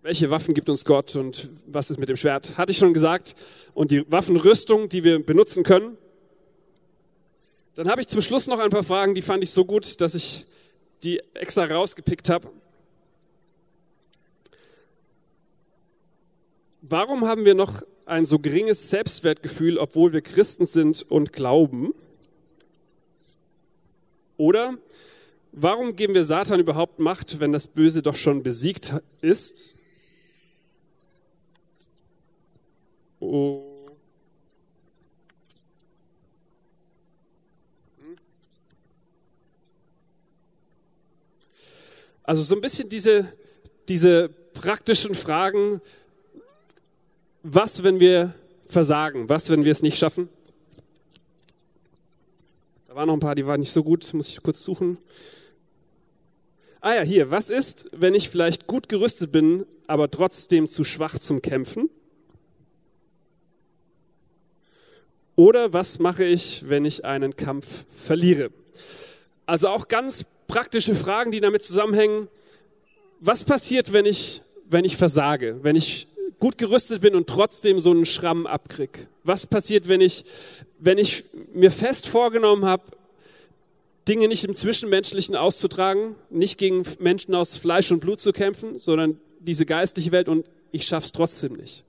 welche 0.00 0.30
Waffen 0.30 0.54
gibt 0.54 0.70
uns 0.70 0.86
Gott 0.86 1.14
und 1.14 1.50
was 1.66 1.90
ist 1.90 1.98
mit 1.98 2.08
dem 2.08 2.16
Schwert? 2.16 2.56
Hatte 2.56 2.72
ich 2.72 2.78
schon 2.78 2.94
gesagt. 2.94 3.34
Und 3.74 3.90
die 3.90 4.10
Waffenrüstung, 4.10 4.88
die 4.88 5.04
wir 5.04 5.22
benutzen 5.22 5.62
können. 5.62 5.98
Dann 7.74 7.90
habe 7.90 8.00
ich 8.00 8.06
zum 8.06 8.22
Schluss 8.22 8.46
noch 8.46 8.58
ein 8.60 8.70
paar 8.70 8.82
Fragen, 8.82 9.14
die 9.14 9.20
fand 9.20 9.44
ich 9.44 9.50
so 9.50 9.66
gut, 9.66 10.00
dass 10.00 10.14
ich 10.14 10.46
die 11.04 11.20
extra 11.34 11.66
rausgepickt 11.66 12.30
habe. 12.30 12.48
Warum 16.80 17.28
haben 17.28 17.44
wir 17.44 17.54
noch 17.54 17.82
ein 18.06 18.24
so 18.24 18.38
geringes 18.38 18.88
Selbstwertgefühl, 18.88 19.76
obwohl 19.76 20.14
wir 20.14 20.22
Christen 20.22 20.64
sind 20.64 21.02
und 21.10 21.34
glauben? 21.34 21.92
Oder 24.38 24.78
warum 25.52 25.94
geben 25.94 26.14
wir 26.14 26.24
Satan 26.24 26.60
überhaupt 26.60 26.98
Macht, 26.98 27.38
wenn 27.38 27.52
das 27.52 27.66
Böse 27.66 28.02
doch 28.02 28.16
schon 28.16 28.42
besiegt 28.42 28.94
ist? 29.20 29.74
Oh. 33.20 33.68
Also 42.24 42.42
so 42.42 42.54
ein 42.54 42.60
bisschen 42.60 42.88
diese, 42.88 43.32
diese 43.88 44.28
praktischen 44.28 45.14
Fragen, 45.14 45.80
was, 47.42 47.82
wenn 47.82 48.00
wir 48.00 48.32
versagen, 48.68 49.28
was, 49.28 49.50
wenn 49.50 49.64
wir 49.64 49.72
es 49.72 49.82
nicht 49.82 49.98
schaffen? 49.98 50.28
Da 52.86 52.94
waren 52.94 53.06
noch 53.06 53.14
ein 53.14 53.20
paar, 53.20 53.34
die 53.34 53.46
waren 53.46 53.60
nicht 53.60 53.72
so 53.72 53.82
gut, 53.82 54.12
muss 54.14 54.28
ich 54.28 54.42
kurz 54.42 54.62
suchen. 54.62 54.98
Ah 56.84 56.96
ja, 56.96 57.02
hier, 57.02 57.30
was 57.30 57.48
ist, 57.48 57.88
wenn 57.92 58.12
ich 58.12 58.28
vielleicht 58.28 58.66
gut 58.66 58.88
gerüstet 58.88 59.30
bin, 59.30 59.64
aber 59.86 60.10
trotzdem 60.10 60.66
zu 60.66 60.82
schwach 60.82 61.16
zum 61.16 61.40
Kämpfen? 61.40 61.88
Oder 65.36 65.72
was 65.72 66.00
mache 66.00 66.24
ich, 66.24 66.68
wenn 66.68 66.84
ich 66.84 67.04
einen 67.04 67.36
Kampf 67.36 67.84
verliere? 67.92 68.50
Also 69.46 69.68
auch 69.68 69.86
ganz 69.86 70.24
praktische 70.48 70.96
Fragen, 70.96 71.30
die 71.30 71.38
damit 71.38 71.62
zusammenhängen. 71.62 72.26
Was 73.20 73.44
passiert, 73.44 73.92
wenn 73.92 74.04
ich, 74.04 74.42
wenn 74.68 74.84
ich 74.84 74.96
versage, 74.96 75.60
wenn 75.62 75.76
ich 75.76 76.08
gut 76.40 76.58
gerüstet 76.58 77.00
bin 77.00 77.14
und 77.14 77.28
trotzdem 77.28 77.78
so 77.78 77.92
einen 77.92 78.06
Schramm 78.06 78.44
abkrieg? 78.44 79.06
Was 79.22 79.46
passiert, 79.46 79.86
wenn 79.86 80.00
ich, 80.00 80.24
wenn 80.80 80.98
ich 80.98 81.26
mir 81.54 81.70
fest 81.70 82.08
vorgenommen 82.08 82.64
habe, 82.64 82.82
Dinge 84.08 84.28
nicht 84.28 84.44
im 84.44 84.54
Zwischenmenschlichen 84.54 85.36
auszutragen, 85.36 86.16
nicht 86.30 86.58
gegen 86.58 86.82
Menschen 86.98 87.34
aus 87.34 87.56
Fleisch 87.56 87.90
und 87.92 88.00
Blut 88.00 88.20
zu 88.20 88.32
kämpfen, 88.32 88.78
sondern 88.78 89.18
diese 89.38 89.66
geistliche 89.66 90.12
Welt 90.12 90.28
und 90.28 90.46
ich 90.72 90.86
schaff's 90.86 91.12
trotzdem 91.12 91.54
nicht? 91.54 91.84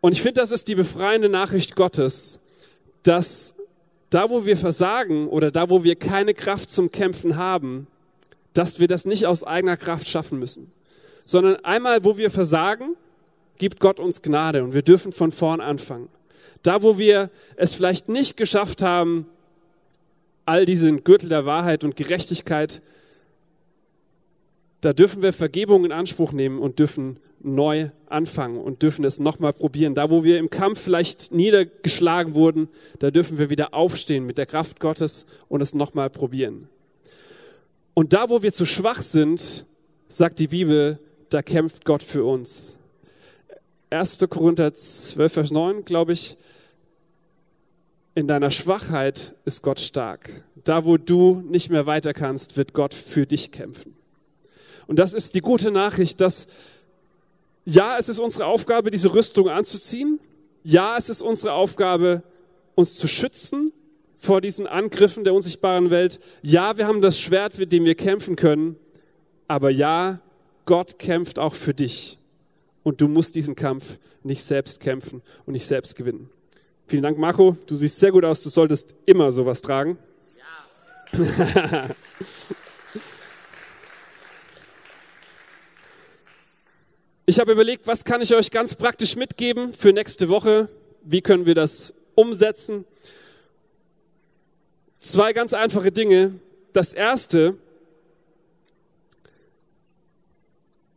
Und 0.00 0.12
ich 0.12 0.22
finde, 0.22 0.40
das 0.40 0.50
ist 0.50 0.66
die 0.68 0.74
befreiende 0.74 1.28
Nachricht 1.28 1.76
Gottes, 1.76 2.40
dass 3.02 3.54
da, 4.08 4.28
wo 4.28 4.44
wir 4.44 4.56
versagen 4.56 5.28
oder 5.28 5.50
da, 5.50 5.70
wo 5.70 5.84
wir 5.84 5.94
keine 5.94 6.34
Kraft 6.34 6.70
zum 6.70 6.90
Kämpfen 6.90 7.36
haben, 7.36 7.86
dass 8.54 8.80
wir 8.80 8.88
das 8.88 9.04
nicht 9.04 9.26
aus 9.26 9.44
eigener 9.44 9.76
Kraft 9.76 10.08
schaffen 10.08 10.38
müssen, 10.38 10.72
sondern 11.24 11.56
einmal, 11.64 12.04
wo 12.04 12.16
wir 12.16 12.30
versagen, 12.30 12.96
gibt 13.58 13.78
Gott 13.78 14.00
uns 14.00 14.22
Gnade 14.22 14.64
und 14.64 14.72
wir 14.72 14.82
dürfen 14.82 15.12
von 15.12 15.32
vorn 15.32 15.60
anfangen. 15.60 16.08
Da, 16.62 16.82
wo 16.82 16.98
wir 16.98 17.30
es 17.56 17.74
vielleicht 17.74 18.08
nicht 18.08 18.36
geschafft 18.36 18.82
haben, 18.82 19.26
all 20.50 20.66
diesen 20.66 21.04
Gürtel 21.04 21.28
der 21.28 21.46
Wahrheit 21.46 21.84
und 21.84 21.94
Gerechtigkeit, 21.94 22.82
da 24.80 24.92
dürfen 24.92 25.22
wir 25.22 25.32
Vergebung 25.32 25.84
in 25.84 25.92
Anspruch 25.92 26.32
nehmen 26.32 26.58
und 26.58 26.80
dürfen 26.80 27.20
neu 27.38 27.90
anfangen 28.06 28.58
und 28.58 28.82
dürfen 28.82 29.04
es 29.04 29.20
nochmal 29.20 29.52
probieren. 29.52 29.94
Da, 29.94 30.10
wo 30.10 30.24
wir 30.24 30.38
im 30.38 30.50
Kampf 30.50 30.80
vielleicht 30.80 31.30
niedergeschlagen 31.30 32.34
wurden, 32.34 32.68
da 32.98 33.12
dürfen 33.12 33.38
wir 33.38 33.48
wieder 33.48 33.74
aufstehen 33.74 34.26
mit 34.26 34.38
der 34.38 34.46
Kraft 34.46 34.80
Gottes 34.80 35.24
und 35.48 35.60
es 35.60 35.72
nochmal 35.72 36.10
probieren. 36.10 36.68
Und 37.94 38.12
da, 38.12 38.28
wo 38.28 38.42
wir 38.42 38.52
zu 38.52 38.66
schwach 38.66 39.02
sind, 39.02 39.64
sagt 40.08 40.40
die 40.40 40.48
Bibel, 40.48 40.98
da 41.28 41.42
kämpft 41.42 41.84
Gott 41.84 42.02
für 42.02 42.24
uns. 42.24 42.76
1. 43.90 44.18
Korinther 44.28 44.74
12, 44.74 45.32
Vers 45.32 45.50
9, 45.52 45.84
glaube 45.84 46.12
ich, 46.12 46.36
in 48.14 48.26
deiner 48.26 48.50
Schwachheit 48.50 49.34
ist 49.44 49.62
Gott 49.62 49.80
stark. 49.80 50.44
Da, 50.64 50.84
wo 50.84 50.96
du 50.96 51.42
nicht 51.48 51.70
mehr 51.70 51.86
weiter 51.86 52.12
kannst, 52.12 52.56
wird 52.56 52.74
Gott 52.74 52.94
für 52.94 53.26
dich 53.26 53.50
kämpfen. 53.50 53.96
Und 54.86 54.98
das 54.98 55.14
ist 55.14 55.34
die 55.34 55.40
gute 55.40 55.70
Nachricht, 55.70 56.20
dass 56.20 56.46
ja, 57.64 57.98
es 57.98 58.08
ist 58.08 58.18
unsere 58.18 58.46
Aufgabe, 58.46 58.90
diese 58.90 59.14
Rüstung 59.14 59.48
anzuziehen. 59.48 60.18
Ja, 60.64 60.96
es 60.96 61.08
ist 61.08 61.22
unsere 61.22 61.52
Aufgabe, 61.52 62.22
uns 62.74 62.96
zu 62.96 63.06
schützen 63.06 63.72
vor 64.18 64.40
diesen 64.40 64.66
Angriffen 64.66 65.24
der 65.24 65.34
unsichtbaren 65.34 65.90
Welt. 65.90 66.18
Ja, 66.42 66.76
wir 66.76 66.86
haben 66.86 67.00
das 67.00 67.20
Schwert, 67.20 67.58
mit 67.58 67.72
dem 67.72 67.84
wir 67.84 67.94
kämpfen 67.94 68.36
können. 68.36 68.76
Aber 69.46 69.70
ja, 69.70 70.20
Gott 70.66 70.98
kämpft 70.98 71.38
auch 71.38 71.54
für 71.54 71.74
dich. 71.74 72.18
Und 72.82 73.00
du 73.00 73.08
musst 73.08 73.34
diesen 73.34 73.54
Kampf 73.54 73.98
nicht 74.22 74.42
selbst 74.42 74.80
kämpfen 74.80 75.22
und 75.46 75.52
nicht 75.52 75.66
selbst 75.66 75.96
gewinnen. 75.96 76.30
Vielen 76.90 77.04
Dank, 77.04 77.18
Marco. 77.18 77.56
Du 77.68 77.76
siehst 77.76 78.00
sehr 78.00 78.10
gut 78.10 78.24
aus. 78.24 78.42
Du 78.42 78.48
solltest 78.48 78.96
immer 79.06 79.30
sowas 79.30 79.62
tragen. 79.62 79.96
Ja. 81.14 81.88
Ich 87.26 87.38
habe 87.38 87.52
überlegt, 87.52 87.86
was 87.86 88.02
kann 88.02 88.20
ich 88.22 88.34
euch 88.34 88.50
ganz 88.50 88.74
praktisch 88.74 89.14
mitgeben 89.14 89.72
für 89.72 89.92
nächste 89.92 90.28
Woche? 90.28 90.68
Wie 91.04 91.22
können 91.22 91.46
wir 91.46 91.54
das 91.54 91.94
umsetzen? 92.16 92.84
Zwei 94.98 95.32
ganz 95.32 95.52
einfache 95.52 95.92
Dinge. 95.92 96.40
Das 96.72 96.92
erste, 96.92 97.56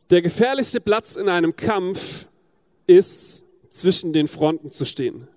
der 0.10 0.24
gefährlichste 0.24 0.82
Platz 0.82 1.18
in 1.18 1.30
einem 1.30 1.56
Kampf 1.56 2.26
ist, 2.88 3.46
zwischen 3.70 4.12
den 4.12 4.28
Fronten 4.28 4.72
zu 4.72 4.86
stehen. 4.86 5.28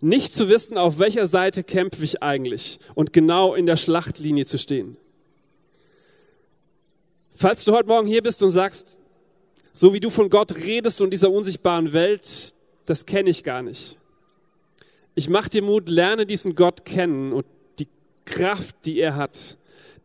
Nicht 0.00 0.32
zu 0.32 0.48
wissen, 0.48 0.78
auf 0.78 0.98
welcher 0.98 1.26
Seite 1.26 1.64
kämpfe 1.64 2.04
ich 2.04 2.22
eigentlich 2.22 2.78
und 2.94 3.12
genau 3.12 3.54
in 3.54 3.66
der 3.66 3.76
Schlachtlinie 3.76 4.46
zu 4.46 4.58
stehen. 4.58 4.96
Falls 7.34 7.64
du 7.64 7.72
heute 7.72 7.88
Morgen 7.88 8.06
hier 8.06 8.22
bist 8.22 8.42
und 8.42 8.50
sagst, 8.50 9.02
so 9.72 9.92
wie 9.92 10.00
du 10.00 10.10
von 10.10 10.30
Gott 10.30 10.56
redest 10.56 11.00
und 11.00 11.10
dieser 11.10 11.30
unsichtbaren 11.30 11.92
Welt, 11.92 12.52
das 12.86 13.06
kenne 13.06 13.30
ich 13.30 13.44
gar 13.44 13.62
nicht. 13.62 13.98
Ich 15.14 15.28
mache 15.28 15.50
dir 15.50 15.62
Mut, 15.62 15.88
lerne 15.88 16.26
diesen 16.26 16.54
Gott 16.54 16.84
kennen 16.84 17.32
und 17.32 17.46
die 17.78 17.88
Kraft, 18.24 18.76
die 18.84 18.98
er 18.98 19.16
hat, 19.16 19.58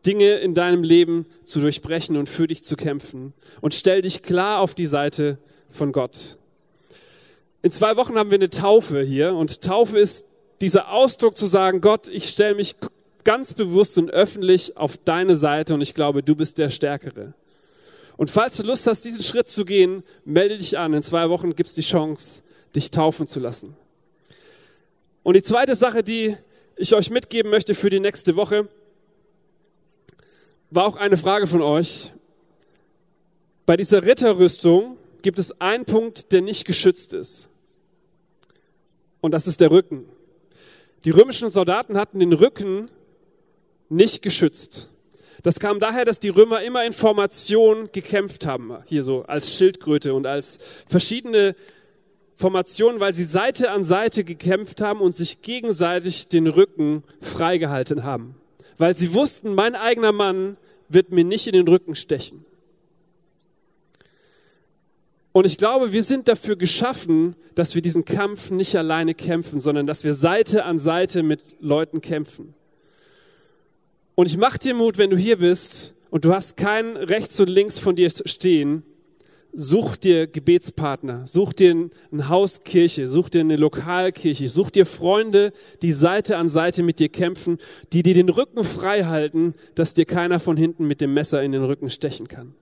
Dinge 0.05 0.33
in 0.35 0.53
deinem 0.53 0.83
Leben 0.83 1.25
zu 1.45 1.59
durchbrechen 1.59 2.17
und 2.17 2.29
für 2.29 2.47
dich 2.47 2.63
zu 2.63 2.75
kämpfen. 2.75 3.33
Und 3.61 3.73
stell 3.73 4.01
dich 4.01 4.21
klar 4.21 4.59
auf 4.59 4.75
die 4.75 4.87
Seite 4.87 5.37
von 5.69 5.91
Gott. 5.91 6.37
In 7.63 7.71
zwei 7.71 7.95
Wochen 7.95 8.17
haben 8.17 8.29
wir 8.29 8.35
eine 8.35 8.49
Taufe 8.49 9.01
hier 9.01 9.33
und 9.33 9.61
Taufe 9.61 9.97
ist 9.97 10.27
dieser 10.59 10.91
Ausdruck 10.91 11.37
zu 11.37 11.47
sagen, 11.47 11.79
Gott, 11.79 12.09
ich 12.09 12.27
stelle 12.27 12.55
mich 12.55 12.75
ganz 13.23 13.53
bewusst 13.53 13.97
und 13.97 14.11
öffentlich 14.11 14.75
auf 14.75 14.97
deine 14.97 15.37
Seite 15.37 15.73
und 15.73 15.79
ich 15.79 15.93
glaube, 15.93 16.23
du 16.23 16.35
bist 16.35 16.57
der 16.57 16.69
Stärkere. 16.69 17.33
Und 18.17 18.29
falls 18.29 18.57
du 18.57 18.63
Lust 18.63 18.85
hast, 18.85 19.05
diesen 19.05 19.23
Schritt 19.23 19.47
zu 19.47 19.63
gehen, 19.63 20.03
melde 20.25 20.57
dich 20.57 20.77
an. 20.77 20.93
In 20.93 21.01
zwei 21.01 21.29
Wochen 21.29 21.55
gibt 21.55 21.69
es 21.69 21.75
die 21.75 21.81
Chance, 21.81 22.41
dich 22.75 22.91
taufen 22.91 23.27
zu 23.27 23.39
lassen. 23.39 23.77
Und 25.23 25.37
die 25.37 25.41
zweite 25.41 25.75
Sache, 25.75 26.03
die 26.03 26.35
ich 26.75 26.93
euch 26.93 27.11
mitgeben 27.11 27.49
möchte 27.49 27.75
für 27.75 27.89
die 27.89 28.01
nächste 28.01 28.35
Woche, 28.35 28.67
war 30.69 30.85
auch 30.85 30.97
eine 30.97 31.15
Frage 31.15 31.47
von 31.47 31.61
euch. 31.61 32.11
Bei 33.65 33.77
dieser 33.77 34.03
Ritterrüstung 34.03 34.97
gibt 35.21 35.39
es 35.39 35.61
einen 35.61 35.85
Punkt, 35.85 36.33
der 36.33 36.41
nicht 36.41 36.65
geschützt 36.65 37.13
ist. 37.13 37.47
Und 39.23 39.33
das 39.33 39.47
ist 39.47 39.61
der 39.61 39.71
Rücken. 39.71 40.03
Die 41.05 41.09
römischen 41.09 41.49
Soldaten 41.49 41.97
hatten 41.97 42.19
den 42.19 42.33
Rücken 42.33 42.89
nicht 43.87 44.21
geschützt. 44.21 44.89
Das 45.43 45.61
kam 45.61 45.79
daher, 45.79 46.03
dass 46.03 46.19
die 46.19 46.27
Römer 46.27 46.61
immer 46.61 46.83
in 46.83 46.91
Formation 46.91 47.87
gekämpft 47.93 48.45
haben, 48.45 48.75
hier 48.83 49.01
so 49.01 49.23
als 49.23 49.55
Schildkröte 49.55 50.13
und 50.13 50.27
als 50.27 50.59
verschiedene 50.89 51.55
Formationen, 52.35 52.99
weil 52.99 53.13
sie 53.13 53.23
Seite 53.23 53.71
an 53.71 53.85
Seite 53.85 54.25
gekämpft 54.25 54.81
haben 54.81 54.99
und 54.99 55.15
sich 55.15 55.41
gegenseitig 55.41 56.27
den 56.27 56.47
Rücken 56.47 57.03
freigehalten 57.21 58.03
haben. 58.03 58.35
Weil 58.77 58.93
sie 58.93 59.13
wussten, 59.13 59.55
mein 59.55 59.75
eigener 59.75 60.11
Mann 60.11 60.57
wird 60.89 61.11
mir 61.11 61.23
nicht 61.23 61.47
in 61.47 61.53
den 61.53 61.69
Rücken 61.69 61.95
stechen. 61.95 62.45
Und 65.33 65.45
ich 65.45 65.57
glaube, 65.57 65.91
wir 65.91 66.03
sind 66.03 66.27
dafür 66.27 66.55
geschaffen, 66.55 67.35
dass 67.55 67.73
wir 67.73 67.81
diesen 67.81 68.05
Kampf 68.05 68.51
nicht 68.51 68.75
alleine 68.75 69.15
kämpfen, 69.15 69.59
sondern 69.59 69.87
dass 69.87 70.03
wir 70.03 70.13
Seite 70.13 70.63
an 70.63 70.77
Seite 70.77 71.23
mit 71.23 71.41
Leuten 71.59 72.01
kämpfen. 72.01 72.53
Und 74.15 74.27
ich 74.27 74.37
mache 74.37 74.59
dir 74.59 74.75
Mut, 74.75 74.99
wenn 74.99 75.09
du 75.09 75.17
hier 75.17 75.39
bist 75.39 75.95
und 76.11 76.23
du 76.23 76.33
hast 76.33 76.55
keinen 76.55 76.95
rechts 76.95 77.39
und 77.39 77.49
links 77.49 77.79
von 77.79 77.95
dir 77.95 78.11
stehen, 78.11 78.83
such 79.53 79.95
dir 79.95 80.27
Gebetspartner, 80.27 81.25
such 81.25 81.53
dir 81.53 81.89
eine 82.11 82.29
Hauskirche, 82.29 83.07
such 83.07 83.29
dir 83.29 83.41
eine 83.41 83.55
Lokalkirche, 83.55 84.47
such 84.47 84.69
dir 84.69 84.85
Freunde, 84.85 85.51
die 85.81 85.91
Seite 85.91 86.37
an 86.37 86.47
Seite 86.47 86.83
mit 86.83 86.99
dir 86.99 87.09
kämpfen, 87.09 87.57
die 87.91 88.03
dir 88.03 88.13
den 88.13 88.29
Rücken 88.29 88.63
frei 88.63 89.05
halten, 89.05 89.55
dass 89.73 89.95
dir 89.95 90.05
keiner 90.05 90.39
von 90.39 90.57
hinten 90.57 90.85
mit 90.85 91.01
dem 91.01 91.15
Messer 91.15 91.41
in 91.41 91.51
den 91.51 91.63
Rücken 91.63 91.89
stechen 91.89 92.27
kann. 92.27 92.53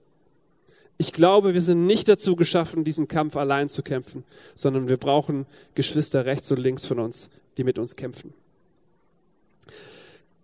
Ich 1.02 1.12
glaube, 1.12 1.52
wir 1.52 1.60
sind 1.60 1.84
nicht 1.88 2.08
dazu 2.08 2.36
geschaffen, 2.36 2.84
diesen 2.84 3.08
Kampf 3.08 3.34
allein 3.34 3.68
zu 3.68 3.82
kämpfen, 3.82 4.22
sondern 4.54 4.88
wir 4.88 4.98
brauchen 4.98 5.46
Geschwister 5.74 6.26
rechts 6.26 6.52
und 6.52 6.60
links 6.60 6.86
von 6.86 7.00
uns, 7.00 7.28
die 7.56 7.64
mit 7.64 7.76
uns 7.76 7.96
kämpfen. 7.96 8.32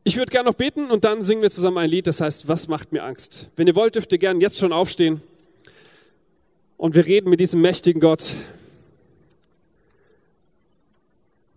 Ich 0.02 0.16
würde 0.16 0.32
gerne 0.32 0.48
noch 0.48 0.56
beten 0.56 0.90
und 0.90 1.04
dann 1.04 1.22
singen 1.22 1.42
wir 1.42 1.50
zusammen 1.52 1.78
ein 1.78 1.88
Lied, 1.88 2.08
das 2.08 2.20
heißt, 2.20 2.48
was 2.48 2.66
macht 2.66 2.90
mir 2.90 3.04
Angst? 3.04 3.46
Wenn 3.54 3.68
ihr 3.68 3.76
wollt, 3.76 3.94
dürft 3.94 4.10
ihr 4.10 4.18
gerne 4.18 4.40
jetzt 4.40 4.58
schon 4.58 4.72
aufstehen 4.72 5.20
und 6.76 6.96
wir 6.96 7.06
reden 7.06 7.30
mit 7.30 7.38
diesem 7.38 7.60
mächtigen 7.60 8.00
Gott. 8.00 8.34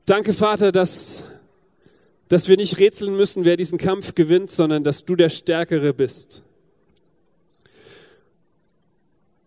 Danke, 0.05 0.31
Vater, 0.31 0.72
dass, 0.72 1.24
dass 2.27 2.48
wir 2.48 2.58
nicht 2.58 2.77
rätseln 2.77 3.17
müssen, 3.17 3.46
wer 3.46 3.58
diesen 3.58 3.79
Kampf 3.79 4.13
gewinnt, 4.13 4.51
sondern 4.51 4.84
dass 4.84 5.05
du 5.05 5.15
der 5.15 5.29
Stärkere 5.29 5.91
bist. 5.91 6.43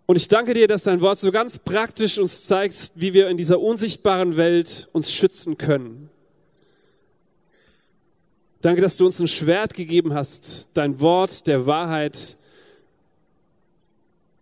Und 0.06 0.16
ich 0.16 0.28
danke 0.28 0.52
dir, 0.52 0.68
dass 0.68 0.82
dein 0.82 1.00
Wort 1.00 1.18
so 1.18 1.32
ganz 1.32 1.58
praktisch 1.58 2.18
uns 2.18 2.46
zeigt, 2.46 2.92
wie 2.94 3.14
wir 3.14 3.28
in 3.28 3.38
dieser 3.38 3.60
unsichtbaren 3.60 4.36
Welt 4.36 4.88
uns 4.92 5.12
schützen 5.12 5.56
können. 5.56 6.10
Danke, 8.60 8.82
dass 8.82 8.98
du 8.98 9.06
uns 9.06 9.18
ein 9.20 9.26
Schwert 9.26 9.72
gegeben 9.72 10.12
hast, 10.14 10.68
dein 10.74 11.00
Wort 11.00 11.46
der 11.46 11.66
Wahrheit, 11.66 12.36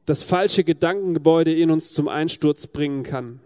das 0.04 0.24
falsche 0.24 0.64
Gedankengebäude 0.64 1.54
in 1.54 1.70
uns 1.70 1.92
zum 1.92 2.08
Einsturz 2.08 2.66
bringen 2.66 3.04
kann. 3.04 3.40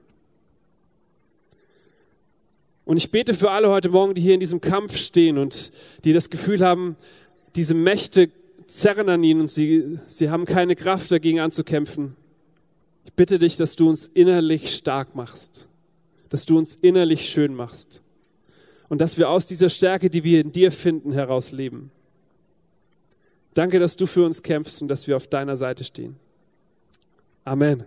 Und 2.86 2.96
ich 2.96 3.10
bete 3.10 3.34
für 3.34 3.50
alle 3.50 3.68
heute 3.68 3.90
Morgen, 3.90 4.14
die 4.14 4.22
hier 4.22 4.34
in 4.34 4.40
diesem 4.40 4.62
Kampf 4.62 4.96
stehen 4.96 5.36
und 5.36 5.72
die 6.04 6.14
das 6.14 6.30
Gefühl 6.30 6.60
haben, 6.60 6.96
diese 7.56 7.74
Mächte 7.74 8.30
zerren 8.66 9.08
an 9.08 9.22
ihnen 9.22 9.42
und 9.42 9.48
sie, 9.48 9.98
sie 10.06 10.30
haben 10.30 10.44
keine 10.44 10.76
Kraft 10.76 11.10
dagegen 11.10 11.40
anzukämpfen. 11.40 12.16
Ich 13.04 13.12
bitte 13.12 13.38
dich, 13.38 13.56
dass 13.56 13.76
du 13.76 13.88
uns 13.88 14.08
innerlich 14.08 14.74
stark 14.74 15.14
machst, 15.14 15.68
dass 16.28 16.46
du 16.46 16.58
uns 16.58 16.76
innerlich 16.76 17.28
schön 17.28 17.54
machst 17.54 18.02
und 18.88 19.00
dass 19.00 19.18
wir 19.18 19.30
aus 19.30 19.46
dieser 19.46 19.68
Stärke, 19.68 20.10
die 20.10 20.24
wir 20.24 20.40
in 20.40 20.52
dir 20.52 20.72
finden, 20.72 21.12
heraus 21.12 21.52
leben. 21.52 21.90
Danke, 23.54 23.78
dass 23.78 23.96
du 23.96 24.06
für 24.06 24.24
uns 24.24 24.42
kämpfst 24.42 24.82
und 24.82 24.88
dass 24.88 25.06
wir 25.06 25.16
auf 25.16 25.26
deiner 25.26 25.56
Seite 25.56 25.84
stehen. 25.84 26.16
Amen. 27.44 27.84